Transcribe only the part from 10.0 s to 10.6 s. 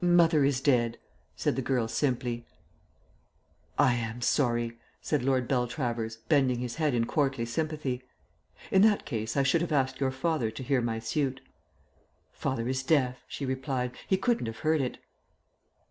your father